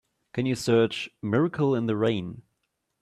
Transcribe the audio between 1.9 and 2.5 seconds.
Rain?